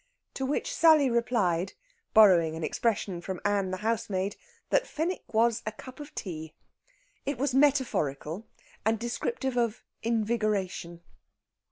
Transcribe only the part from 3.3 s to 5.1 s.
Ann the housemaid, that